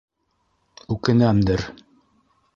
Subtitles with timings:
[0.95, 1.67] Үкенәмдер.